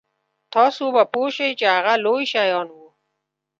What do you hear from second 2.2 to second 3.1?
شیان وو.